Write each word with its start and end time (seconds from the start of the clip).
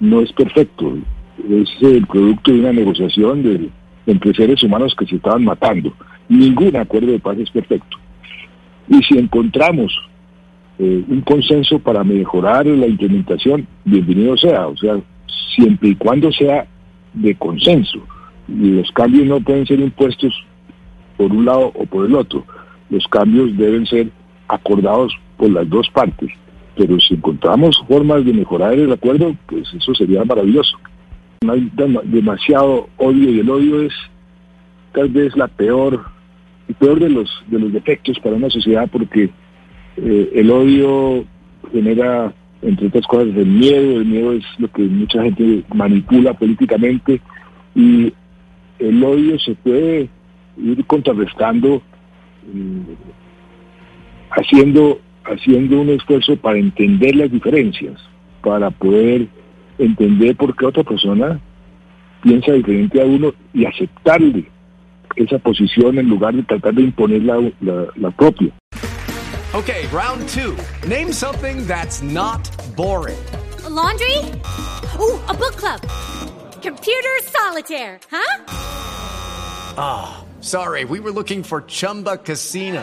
no 0.00 0.20
es 0.20 0.32
perfecto. 0.32 0.98
Es 1.48 1.68
el 1.82 2.06
producto 2.06 2.52
de 2.52 2.60
una 2.60 2.72
negociación 2.72 3.42
de, 3.42 3.70
entre 4.06 4.34
seres 4.34 4.62
humanos 4.62 4.94
que 4.98 5.06
se 5.06 5.16
estaban 5.16 5.44
matando. 5.44 5.92
Ningún 6.28 6.76
acuerdo 6.76 7.12
de 7.12 7.18
paz 7.18 7.38
es 7.38 7.50
perfecto. 7.50 7.98
Y 8.88 9.02
si 9.02 9.18
encontramos 9.18 9.92
eh, 10.78 11.04
un 11.08 11.20
consenso 11.22 11.78
para 11.78 12.04
mejorar 12.04 12.66
la 12.66 12.86
implementación, 12.86 13.66
bienvenido 13.84 14.36
sea. 14.36 14.68
O 14.68 14.76
sea, 14.76 15.00
siempre 15.54 15.90
y 15.90 15.94
cuando 15.94 16.30
sea 16.32 16.66
de 17.14 17.34
consenso. 17.34 17.98
Los 18.48 18.90
cambios 18.92 19.26
no 19.26 19.40
pueden 19.40 19.66
ser 19.66 19.80
impuestos 19.80 20.32
por 21.16 21.32
un 21.32 21.44
lado 21.44 21.72
o 21.74 21.86
por 21.86 22.06
el 22.06 22.14
otro. 22.14 22.44
Los 22.90 23.06
cambios 23.08 23.56
deben 23.56 23.86
ser 23.86 24.10
acordados 24.48 25.12
por 25.36 25.50
las 25.50 25.68
dos 25.68 25.88
partes. 25.90 26.30
Pero 26.76 26.98
si 27.00 27.14
encontramos 27.14 27.82
formas 27.88 28.24
de 28.24 28.32
mejorar 28.32 28.74
el 28.74 28.92
acuerdo, 28.92 29.34
pues 29.46 29.72
eso 29.72 29.94
sería 29.94 30.24
maravilloso. 30.24 30.76
No 31.42 31.52
hay 31.52 31.70
dem- 31.74 32.02
demasiado 32.04 32.88
odio 32.98 33.30
y 33.30 33.40
el 33.40 33.48
odio 33.50 33.82
es 33.82 33.94
tal 34.92 35.08
vez 35.08 35.36
la 35.36 35.48
peor, 35.48 36.04
el 36.68 36.74
peor 36.74 37.00
de 37.00 37.10
los 37.10 37.30
de 37.48 37.58
los 37.58 37.72
defectos 37.72 38.18
para 38.20 38.36
una 38.36 38.50
sociedad 38.50 38.88
porque 38.90 39.30
eh, 39.96 40.30
el 40.34 40.50
odio 40.50 41.24
genera 41.72 42.32
entre 42.62 42.88
otras 42.88 43.06
cosas 43.06 43.28
el 43.36 43.46
miedo, 43.46 44.00
el 44.00 44.06
miedo 44.06 44.32
es 44.32 44.44
lo 44.58 44.68
que 44.68 44.82
mucha 44.82 45.22
gente 45.22 45.62
manipula 45.74 46.34
políticamente 46.34 47.20
y 47.74 48.12
el 48.78 49.04
odio 49.04 49.38
se 49.38 49.54
puede 49.54 50.08
ir 50.56 50.84
contrarrestando 50.86 51.82
mm, 52.52 52.80
haciendo 54.30 55.00
haciendo 55.26 55.80
un 55.80 55.90
esfuerzo 55.90 56.36
para 56.36 56.58
entender 56.58 57.16
las 57.16 57.30
diferencias, 57.30 58.00
para 58.42 58.70
poder 58.70 59.28
entender 59.78 60.36
por 60.36 60.56
qué 60.56 60.66
otra 60.66 60.82
persona 60.82 61.40
piensa 62.22 62.52
diferente 62.52 63.00
a 63.00 63.04
uno 63.04 63.32
y 63.52 63.66
aceptarle 63.66 64.50
esa 65.16 65.38
posición 65.38 65.98
en 65.98 66.08
lugar 66.08 66.34
de 66.34 66.42
tratar 66.42 66.74
de 66.74 66.82
imponer 66.82 67.22
la, 67.22 67.40
la, 67.60 67.86
la 67.96 68.10
propia. 68.10 68.52
Okay, 69.54 69.86
round 69.86 70.28
two. 70.28 70.56
Name 70.86 71.12
something 71.12 71.66
that's 71.66 72.02
not 72.02 72.48
boring. 72.76 73.16
A 73.64 73.70
laundry? 73.70 74.18
Ooh, 75.00 75.18
a 75.28 75.34
book 75.34 75.56
club. 75.56 75.80
Computer 76.62 77.18
solitaire, 77.22 77.98
huh? 78.10 78.52
Sorry, 80.40 80.84
we 80.84 81.00
were 81.00 81.10
looking 81.10 81.42
for 81.42 81.62
Chumba 81.62 82.18
Casino. 82.18 82.82